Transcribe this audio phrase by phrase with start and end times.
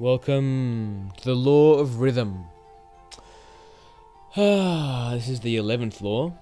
[0.00, 2.46] Welcome to the law of rhythm.
[4.34, 6.32] Ah, this is the 11th law.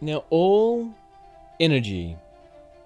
[0.00, 0.92] Now, all
[1.60, 2.16] energy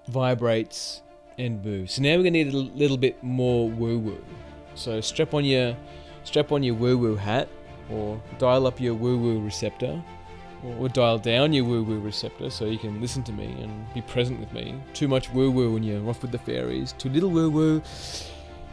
[0.07, 1.01] vibrates
[1.39, 1.93] and moves.
[1.93, 4.23] So now we're going to need a little bit more woo woo.
[4.75, 5.75] So strap on your
[6.23, 7.49] strap on your woo woo hat
[7.89, 9.99] or dial up your woo woo receptor
[10.77, 14.01] or dial down your woo woo receptor so you can listen to me and be
[14.03, 14.75] present with me.
[14.93, 16.93] Too much woo woo and you're off with the fairies.
[16.93, 17.81] Too little woo woo.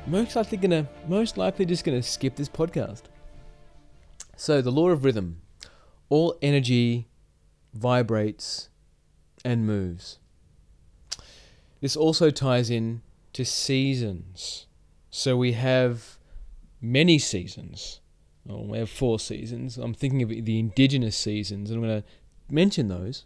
[0.07, 3.03] Most likely gonna most likely just gonna skip this podcast.
[4.37, 5.43] So the law of rhythm.
[6.09, 7.09] All energy
[7.73, 8.69] vibrates
[9.45, 10.19] and moves.
[11.81, 14.67] This also ties in to seasons.
[15.11, 16.19] So we have
[16.81, 18.01] many seasons.
[18.49, 19.77] Oh, we have four seasons.
[19.77, 22.09] I'm thinking of the indigenous seasons, and I'm going to
[22.49, 23.25] mention those.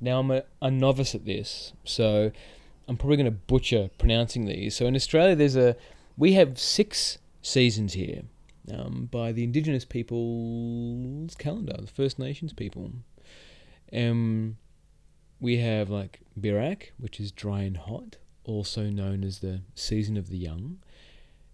[0.00, 2.30] Now, I'm a, a novice at this, so
[2.88, 4.76] I'm probably going to butcher pronouncing these.
[4.76, 5.76] So in Australia, there's a
[6.16, 8.22] we have six seasons here
[8.72, 12.92] um, by the Indigenous people's calendar, the First Nations people.
[13.92, 14.56] Um,
[15.40, 20.28] we have like Birak, which is dry and hot, also known as the season of
[20.28, 20.78] the young.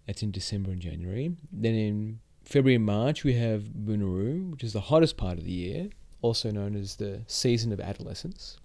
[0.07, 1.35] That's in December and January.
[1.51, 5.51] Then in February and March, we have Bunuru, which is the hottest part of the
[5.51, 5.89] year,
[6.21, 8.57] also known as the season of adolescence.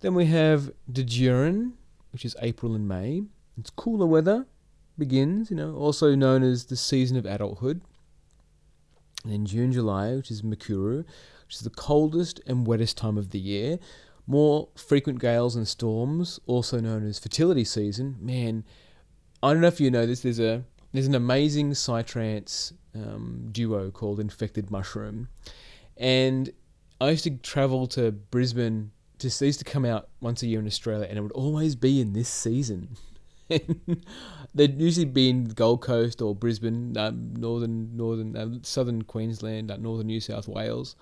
[0.00, 1.72] Then we have Dajurin,
[2.12, 3.22] which is April and May.
[3.58, 4.46] It's cooler weather,
[4.98, 7.80] begins, you know, also known as the season of adulthood.
[9.24, 13.30] And then June, July, which is Makuru, which is the coldest and wettest time of
[13.30, 13.78] the year.
[14.26, 18.16] More frequent gales and storms, also known as fertility season.
[18.20, 18.64] Man,
[19.42, 20.20] I don't know if you know this.
[20.20, 25.28] There's a there's an amazing psytrance um, duo called Infected Mushroom,
[25.96, 26.50] and
[27.00, 28.92] I used to travel to Brisbane.
[29.18, 32.00] Just used to come out once a year in Australia, and it would always be
[32.00, 32.96] in this season.
[34.54, 39.76] They'd usually be in Gold Coast or Brisbane, um, northern, northern, uh, southern Queensland, uh,
[39.76, 40.96] northern New South Wales,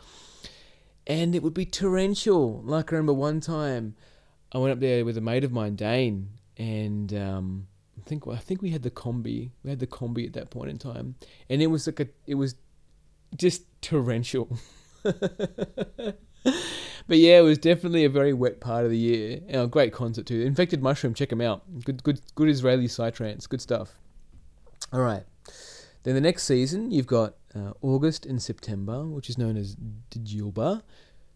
[1.06, 2.62] and it would be torrential.
[2.64, 3.96] Like I remember one time,
[4.52, 7.66] I went up there with a mate of mine, Dane, and um,
[7.98, 9.50] I think I think we had the Kombi.
[9.62, 11.16] We had the Kombi at that point in time,
[11.48, 12.54] and it was like a, it was
[13.36, 14.56] just torrential.
[17.06, 19.40] but yeah, it was definitely a very wet part of the year.
[19.48, 20.40] And a great concert too.
[20.40, 21.62] Infected Mushroom, check them out.
[21.84, 23.48] Good, good, good Israeli psytrance.
[23.48, 23.94] Good stuff.
[24.92, 25.24] All right.
[26.04, 29.76] Then the next season, you've got uh, August and September, which is known as
[30.10, 30.82] Djilba.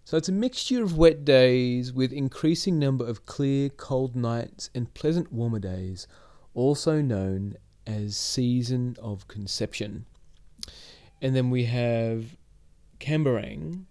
[0.04, 4.92] So it's a mixture of wet days with increasing number of clear, cold nights and
[4.94, 6.06] pleasant warmer days,
[6.54, 10.06] also known as season of conception.
[11.20, 12.36] And then we have
[13.00, 13.84] Kambarang,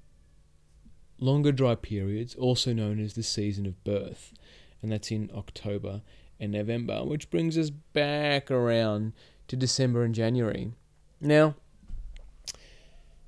[1.20, 4.34] longer dry periods, also known as the season of birth,
[4.82, 6.02] and that's in October
[6.40, 9.14] and November, which brings us back around
[9.48, 10.72] to December and January.
[11.20, 11.56] Now,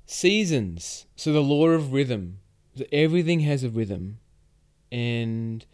[0.06, 1.06] seasons.
[1.16, 2.38] So the law of rhythm.
[2.92, 4.18] Everything has a rhythm,
[4.92, 5.66] and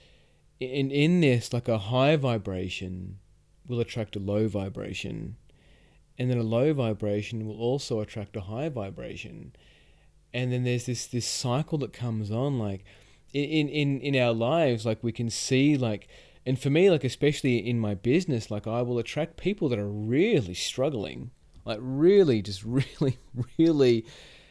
[0.58, 3.18] in in this, like a high vibration
[3.68, 5.36] will attract a low vibration,
[6.18, 9.54] and then a low vibration will also attract a high vibration
[10.36, 12.84] and then there's this this cycle that comes on like
[13.32, 16.08] in in in our lives like we can see like
[16.44, 19.88] and for me like especially in my business like I will attract people that are
[19.88, 21.30] really struggling
[21.64, 23.18] like really just really
[23.56, 24.04] really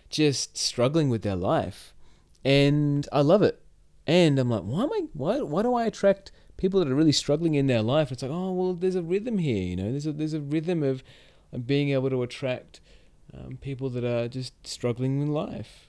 [0.10, 1.94] just struggling with their life.
[2.44, 3.62] And I love it.
[4.08, 7.12] And I'm like why am I why why do I attract people that are really
[7.12, 8.12] struggling in their life?
[8.12, 9.92] It's like oh well there's a rhythm here you know?
[9.92, 11.04] There's a there's a rhythm of,
[11.52, 12.82] of being able to attract
[13.38, 15.88] um, people that are just struggling in life.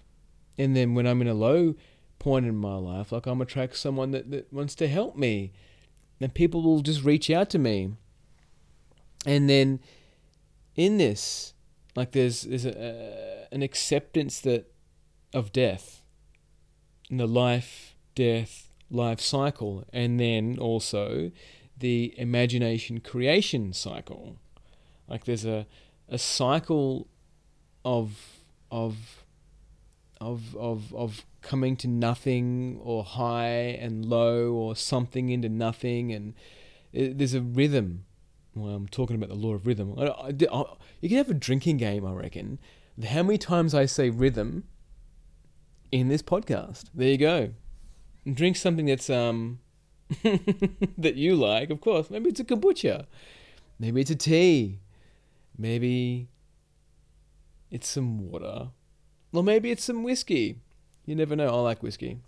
[0.59, 1.75] And then when I'm in a low
[2.19, 5.53] point in my life, like I'm attract someone that, that wants to help me.
[6.21, 7.93] And people will just reach out to me.
[9.27, 9.81] And then
[10.75, 11.53] in this,
[11.95, 14.73] like there's there's a, uh, an acceptance that
[15.34, 16.03] of death,
[17.11, 21.33] in the life, death, life cycle, and then also
[21.78, 24.37] the imagination creation cycle.
[25.09, 25.66] Like there's a
[26.09, 27.09] a cycle
[27.86, 28.41] of
[28.71, 29.24] of
[30.21, 36.12] of of of coming to nothing or high and low or something into nothing.
[36.12, 36.34] And
[36.92, 38.04] it, there's a rhythm.
[38.54, 39.94] Well i'm talking about the law of rhythm.
[39.97, 40.65] I, I, I,
[41.00, 42.59] you can have a drinking game i reckon.
[43.09, 44.65] How many times i say rhythm
[45.92, 46.86] in this podcast?
[46.92, 47.50] There you go.
[48.30, 49.60] Drink something that's um
[50.98, 52.10] that you like of course.
[52.10, 53.06] Maybe it's a kombucha.
[53.78, 54.80] Maybe it's a tea.
[55.56, 56.28] Maybe
[57.71, 58.68] it's some water.
[59.33, 60.60] Or maybe it's some whiskey.
[61.04, 61.48] You never know.
[61.48, 62.18] I like whiskey.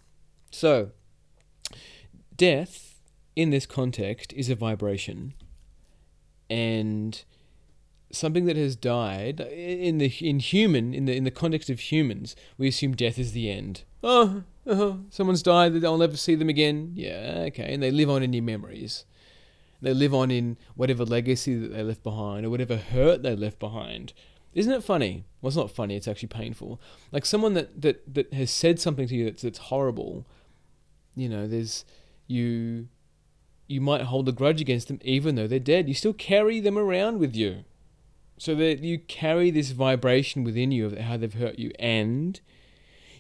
[0.51, 0.91] So,
[2.37, 3.01] death
[3.37, 5.35] in this context is a vibration.
[6.51, 7.25] and
[8.11, 12.35] something that has died in the in human in the in the context of humans
[12.57, 16.93] we assume death is the end oh, oh someone's died i'll never see them again
[16.95, 19.05] yeah okay and they live on in your memories
[19.83, 23.59] they live on in whatever legacy that they left behind or whatever hurt they left
[23.59, 24.15] behind
[24.59, 26.81] isn't it funny well it's not funny it's actually painful
[27.13, 30.27] like someone that that that has said something to you that's that's horrible
[31.15, 31.85] you know there's
[32.27, 32.89] you
[33.67, 36.79] you might hold a grudge against them even though they're dead you still carry them
[36.79, 37.65] around with you
[38.39, 42.41] so that you carry this vibration within you of how they've hurt you, and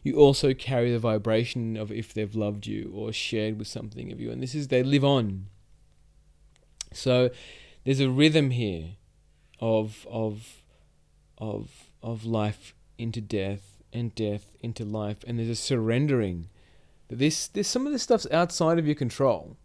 [0.02, 4.20] you also carry the vibration of if they've loved you or shared with something of
[4.20, 4.31] you.
[4.31, 5.46] And this is, they live on.
[6.93, 7.31] So
[7.85, 8.90] there's a rhythm here
[9.61, 10.62] of, of,
[11.38, 15.19] of, of life into death and death into life.
[15.26, 16.49] And there's a surrendering.
[17.08, 19.56] that This, this, some of this stuff's outside of your control.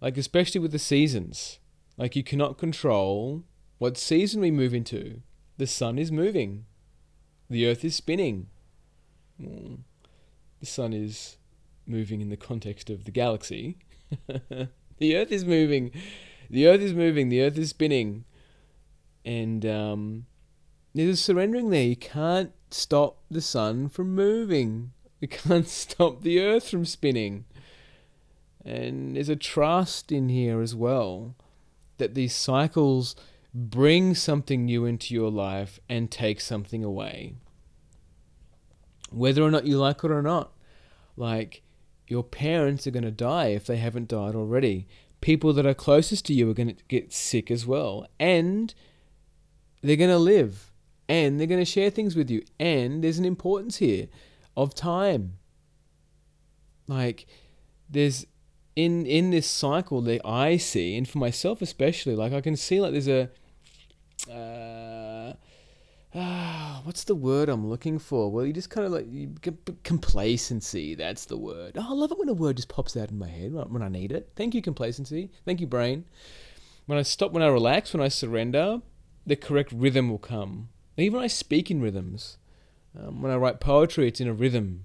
[0.00, 1.58] Like, especially with the seasons.
[1.96, 3.44] Like, you cannot control
[3.78, 5.22] what season we move into?
[5.58, 6.66] The sun is moving.
[7.48, 8.48] The earth is spinning.
[9.38, 11.36] the sun is
[11.86, 13.78] moving in the context of the galaxy.
[14.98, 15.92] the earth is moving.
[16.50, 17.28] The earth is moving.
[17.28, 18.24] The earth is spinning.
[19.24, 20.26] And um,
[21.04, 21.84] there's surrendering there.
[21.84, 24.92] You can't stop the sun from moving.
[25.20, 27.44] You can't stop the earth from spinning.
[28.64, 31.36] And there's a trust in here as well
[31.98, 33.14] that these cycles
[33.54, 37.34] bring something new into your life and take something away.
[39.10, 40.52] Whether or not you like it or not.
[41.16, 41.62] Like,
[42.08, 44.86] your parents are going to die if they haven't died already.
[45.20, 48.06] People that are closest to you are going to get sick as well.
[48.20, 48.74] And
[49.80, 50.70] they're going to live.
[51.08, 52.42] And they're going to share things with you.
[52.58, 54.08] And there's an importance here
[54.56, 55.38] of time.
[56.88, 57.26] Like,
[57.88, 58.26] there's
[58.74, 62.80] in in this cycle that I see, and for myself especially, like I can see
[62.80, 63.30] like there's a
[64.30, 65.34] uh,
[66.16, 68.30] uh, what's the word I'm looking for?
[68.30, 69.34] Well, you just kind of like you,
[69.82, 70.94] complacency.
[70.94, 71.72] That's the word.
[71.76, 73.88] Oh, I love it when a word just pops out in my head when I
[73.88, 74.30] need it.
[74.36, 75.30] Thank you, complacency.
[75.44, 76.04] Thank you, brain.
[76.86, 78.80] When I stop, when I relax, when I surrender,
[79.26, 80.68] the correct rhythm will come.
[80.96, 82.38] Even I speak in rhythms.
[82.98, 84.84] Um, when I write poetry, it's in a rhythm.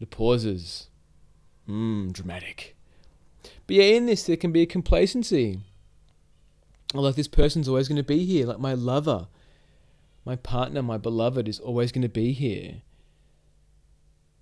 [0.00, 0.88] The pauses.
[1.68, 2.76] Mmm, dramatic.
[3.66, 5.60] But yeah, in this, there can be a complacency
[6.94, 9.28] like this person's always going to be here, like my lover,
[10.24, 12.82] my partner, my beloved is always going to be here.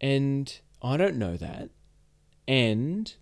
[0.01, 1.71] And I don't know that.
[2.47, 3.13] And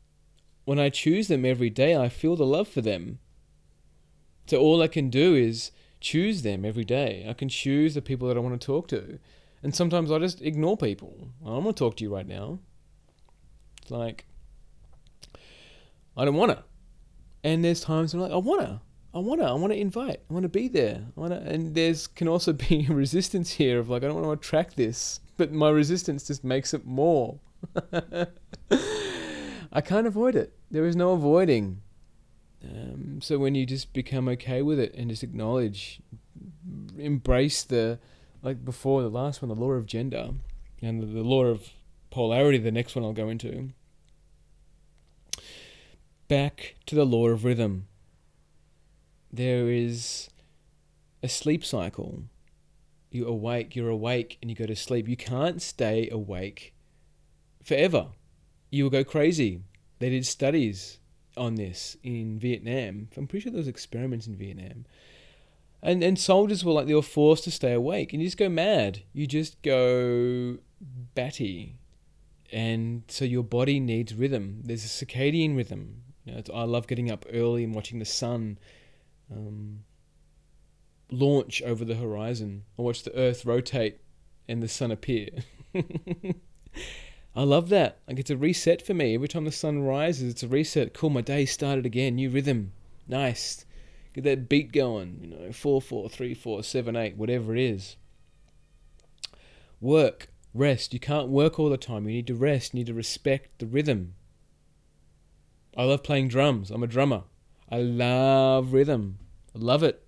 [0.64, 3.18] when I choose them every day, I feel the love for them.
[4.46, 5.70] So all I can do is
[6.04, 7.26] choose them every day.
[7.28, 9.18] I can choose the people that I want to talk to.
[9.62, 11.30] And sometimes I just ignore people.
[11.42, 12.58] I don't want to talk to you right now.
[13.80, 14.26] It's like,
[16.16, 16.62] I don't want to.
[17.42, 18.80] And there's times when I'm like, I want to.
[19.14, 19.46] I want to.
[19.46, 20.20] I want to invite.
[20.28, 21.06] I want to be there.
[21.16, 24.26] I want to, and there's can also be resistance here of like I don't want
[24.26, 27.38] to attract this, but my resistance just makes it more.
[29.72, 30.52] I can't avoid it.
[30.70, 31.80] There is no avoiding.
[32.64, 36.00] Um, so when you just become okay with it and just acknowledge,
[36.98, 37.98] embrace the,
[38.42, 40.30] like before the last one, the law of gender,
[40.80, 41.70] and the, the law of
[42.10, 42.58] polarity.
[42.58, 43.70] The next one I'll go into.
[46.28, 47.86] Back to the law of rhythm
[49.34, 50.30] there is
[51.22, 52.22] a sleep cycle.
[53.10, 55.08] You awake, you're awake, and you go to sleep.
[55.08, 56.74] You can't stay awake
[57.62, 58.08] forever.
[58.70, 59.62] You will go crazy.
[59.98, 60.98] They did studies
[61.36, 63.08] on this in Vietnam.
[63.16, 64.86] I'm pretty sure there was experiments in Vietnam.
[65.82, 68.48] And and soldiers were like they were forced to stay awake and you just go
[68.48, 69.02] mad.
[69.12, 70.58] You just go
[71.14, 71.76] batty.
[72.52, 74.60] And so your body needs rhythm.
[74.64, 76.02] There's a circadian rhythm.
[76.24, 78.58] You know, I love getting up early and watching the sun
[79.30, 79.80] um,
[81.10, 82.64] launch over the horizon.
[82.78, 84.00] I watch the Earth rotate
[84.48, 85.28] and the sun appear.
[87.36, 87.98] I love that.
[88.06, 89.14] Like it's a reset for me.
[89.14, 90.94] Every time the sun rises, it's a reset.
[90.94, 92.16] Cool, my day started again.
[92.16, 92.72] New rhythm.
[93.08, 93.64] Nice.
[94.14, 95.18] Get that beat going.
[95.20, 97.96] You know, four, four, three, four, seven, eight, whatever it is.
[99.80, 100.94] Work, rest.
[100.94, 102.06] You can't work all the time.
[102.08, 102.72] You need to rest.
[102.72, 104.14] You need to respect the rhythm.
[105.76, 106.70] I love playing drums.
[106.70, 107.24] I'm a drummer.
[107.68, 109.18] I love rhythm.
[109.54, 110.06] I love it.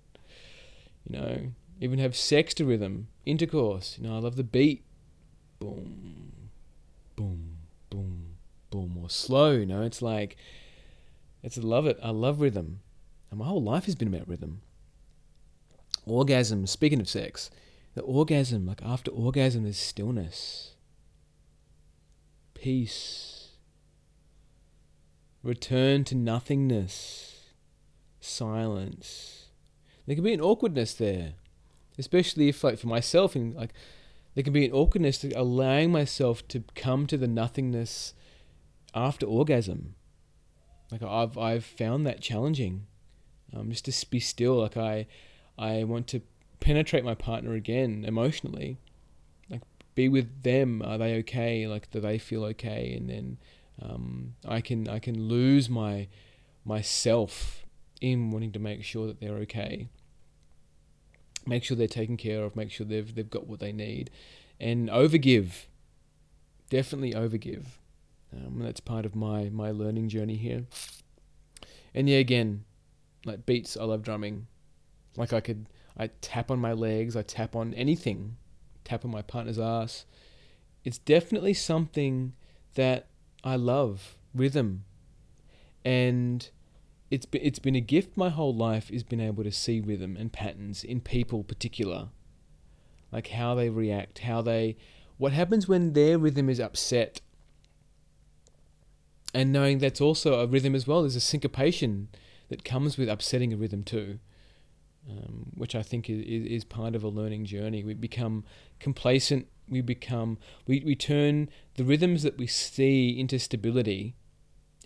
[1.08, 1.38] You know,
[1.80, 3.98] even have sex to rhythm, intercourse.
[3.98, 4.84] You know, I love the beat.
[5.58, 6.25] Boom,
[7.16, 7.56] boom,
[7.90, 8.36] boom,
[8.70, 9.52] boom, or slow.
[9.52, 10.36] You know, it's like,
[11.42, 11.98] it's I love it.
[12.02, 12.80] I love rhythm,
[13.30, 14.62] and my whole life has been about rhythm.
[16.06, 16.66] Orgasm.
[16.66, 17.50] Speaking of sex,
[17.94, 18.66] the orgasm.
[18.66, 20.74] Like after orgasm, there's stillness,
[22.54, 23.50] peace,
[25.42, 27.32] return to nothingness
[28.20, 29.46] silence.
[30.06, 31.34] There can be an awkwardness there,
[31.98, 33.72] especially if, like, for myself, and like,
[34.36, 38.12] there can be an awkwardness to allowing myself to come to the nothingness
[38.94, 39.94] after orgasm.
[40.92, 42.86] Like I've I've found that challenging,
[43.54, 44.60] um, just to be still.
[44.60, 45.06] Like I,
[45.58, 46.20] I want to
[46.60, 48.76] penetrate my partner again emotionally,
[49.48, 49.62] like
[49.94, 50.82] be with them.
[50.82, 51.66] Are they okay?
[51.66, 52.92] Like do they feel okay?
[52.94, 53.38] And then
[53.80, 56.08] um, I can I can lose my
[56.62, 57.64] myself
[58.02, 59.88] in wanting to make sure that they're okay.
[61.46, 62.56] Make sure they're taken care of.
[62.56, 64.10] Make sure they've they've got what they need,
[64.58, 65.66] and overgive.
[66.70, 67.64] Definitely overgive.
[68.32, 70.64] Um, that's part of my my learning journey here.
[71.94, 72.64] And yeah, again,
[73.24, 74.48] like beats, I love drumming.
[75.16, 78.36] Like I could, I tap on my legs, I tap on anything,
[78.84, 80.04] tap on my partner's ass.
[80.84, 82.34] It's definitely something
[82.74, 83.06] that
[83.42, 84.84] I love rhythm,
[85.84, 86.48] and
[87.10, 90.16] it's been, it's been a gift my whole life is being able to see rhythm
[90.18, 92.08] and patterns in people particular
[93.12, 94.76] like how they react how they
[95.16, 97.20] what happens when their rhythm is upset
[99.36, 101.02] and knowing that's also a rhythm as well.
[101.02, 102.08] There's a syncopation
[102.48, 104.18] that comes with upsetting a rhythm too,
[105.10, 107.84] um, which I think is, is part of a learning journey.
[107.84, 108.44] We become
[108.80, 109.46] complacent.
[109.68, 114.16] We become we, we turn the rhythms that we see into stability.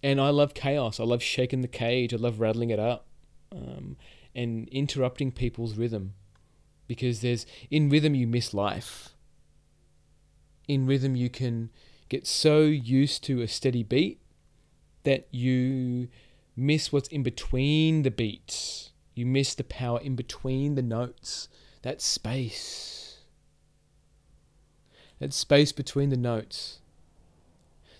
[0.02, 0.98] And I love chaos.
[0.98, 2.14] I love shaking the cage.
[2.14, 3.06] I love rattling it up,
[3.52, 3.96] um,
[4.34, 6.14] and interrupting people's rhythm,
[6.86, 9.10] because there's in rhythm you miss life.
[10.68, 11.70] In rhythm you can
[12.08, 14.20] get so used to a steady beat
[15.02, 16.08] that you
[16.56, 18.90] miss what's in between the beats.
[19.14, 21.48] You miss the power in between the notes.
[21.82, 23.18] That space.
[25.18, 26.80] That space between the notes.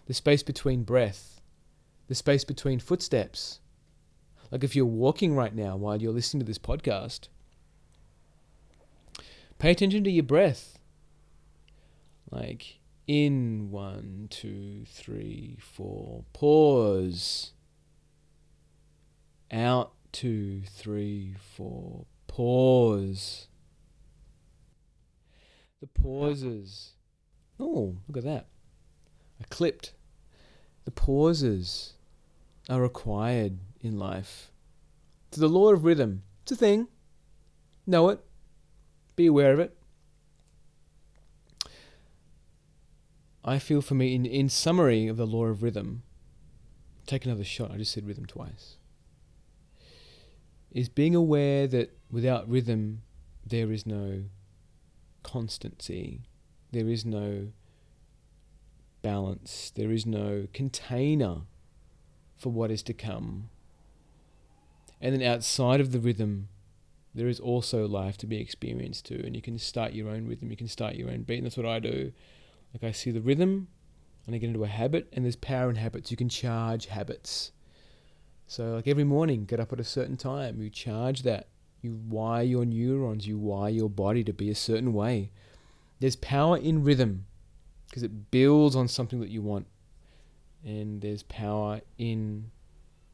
[0.06, 1.39] The space between breath.
[2.10, 3.60] The space between footsteps.
[4.50, 7.28] Like if you're walking right now while you're listening to this podcast,
[9.60, 10.80] pay attention to your breath.
[12.28, 16.24] Like in one, two, three, four.
[16.32, 17.52] Pause.
[19.52, 22.06] Out two, three, four.
[22.26, 23.46] Pause.
[25.80, 26.94] The pauses.
[27.60, 28.48] Oh, look at that.
[29.40, 29.92] I clipped.
[30.84, 31.94] The pauses
[32.70, 34.52] are required in life.
[35.32, 36.22] To the law of rhythm.
[36.42, 36.86] It's a thing.
[37.86, 38.20] Know it.
[39.16, 39.76] Be aware of it.
[43.44, 46.02] I feel for me, in, in summary of the law of rhythm,
[47.06, 48.76] take another shot, I just said rhythm twice,
[50.70, 53.02] is being aware that without rhythm,
[53.44, 54.24] there is no
[55.22, 56.20] constancy,
[56.70, 57.48] there is no
[59.02, 61.42] balance, there is no container
[62.40, 63.50] for what is to come.
[65.00, 66.48] And then outside of the rhythm,
[67.14, 69.22] there is also life to be experienced too.
[69.24, 71.56] And you can start your own rhythm, you can start your own beat, and that's
[71.56, 72.12] what I do.
[72.74, 73.68] Like I see the rhythm
[74.26, 76.10] and I get into a habit, and there's power in habits.
[76.10, 77.52] You can charge habits.
[78.46, 81.48] So, like every morning, get up at a certain time, you charge that.
[81.82, 85.30] You wire your neurons, you wire your body to be a certain way.
[85.98, 87.26] There's power in rhythm
[87.88, 89.66] because it builds on something that you want.
[90.64, 92.50] And there's power in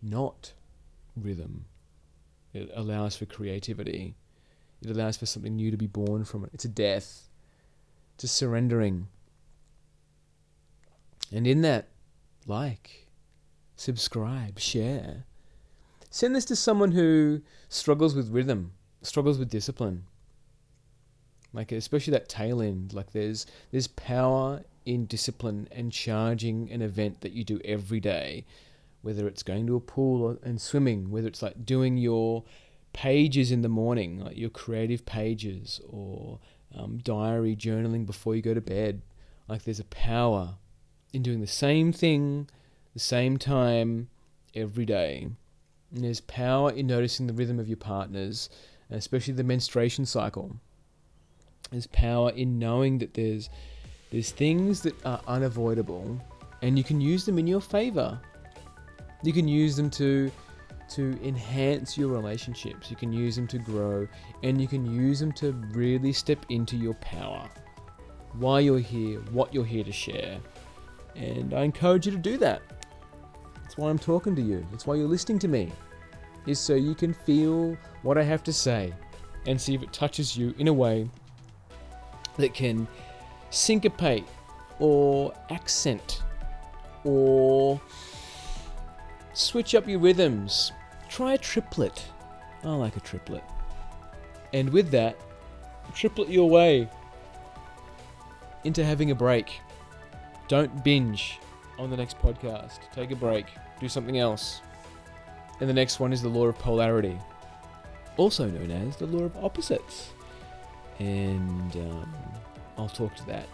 [0.03, 0.53] not
[1.17, 1.67] rhythm.
[2.53, 4.17] It allows for creativity.
[4.83, 6.51] It allows for something new to be born from it.
[6.53, 7.29] It's a death.
[8.15, 9.09] It's a surrendering.
[11.33, 11.89] And in that,
[12.47, 13.09] like,
[13.77, 15.25] subscribe, share.
[16.11, 18.73] Send this to someone who struggles with rhythm,
[19.03, 20.05] struggles with discipline.
[21.57, 27.23] Like especially that tail end, like there's there's power in discipline and charging an event
[27.23, 28.45] that you do every day,
[29.01, 32.45] whether it's going to a pool and swimming, whether it's like doing your
[32.93, 36.41] pages in the morning, like your creative pages, or
[36.75, 39.01] um, diary journaling before you go to bed.
[39.49, 40.57] Like there's a power
[41.15, 42.51] in doing the same thing,
[42.93, 44.11] the same time,
[44.55, 45.29] every day.
[45.91, 48.51] And there's power in noticing the rhythm of your partners,
[48.91, 50.57] especially the menstruation cycle.
[51.71, 53.51] There's power in knowing that there's
[54.11, 56.21] there's things that are unavoidable,
[56.63, 58.21] and you can use them in your favor.
[59.23, 60.31] You can use them to
[60.91, 62.91] to enhance your relationships.
[62.91, 64.07] You can use them to grow,
[64.43, 67.49] and you can use them to really step into your power.
[68.35, 70.39] Why you're here, what you're here to share.
[71.17, 72.63] And I encourage you to do that.
[73.63, 74.65] That's why I'm talking to you.
[74.71, 75.73] That's why you're listening to me.
[76.47, 78.93] Is so you can feel what I have to say
[79.47, 81.11] and see if it touches you in a way
[82.37, 82.87] that can
[83.51, 84.27] syncopate
[84.79, 86.23] or accent
[87.05, 87.81] or
[89.33, 90.73] switch up your rhythms.
[91.09, 92.05] Try a triplet.
[92.65, 93.45] I like a triplet.
[94.53, 95.17] And with that,
[95.95, 96.89] triplet your way
[98.65, 99.61] into having a break.
[100.49, 101.39] Don't binge
[101.79, 102.79] on the next podcast.
[102.93, 103.47] Take a break.
[103.81, 104.61] Do something else.
[105.61, 107.19] And the next one is the law of polarity,
[108.17, 110.13] also known as the law of opposites.
[110.99, 112.15] And um,
[112.79, 113.49] I'll talk to that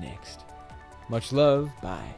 [0.00, 0.40] next.
[1.08, 1.70] Much love.
[1.82, 2.14] Bye.